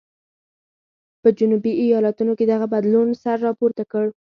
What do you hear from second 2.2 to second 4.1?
کې دغه بدلون سر راپورته کړ.